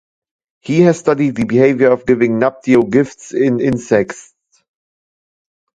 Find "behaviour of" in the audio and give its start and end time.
1.43-2.07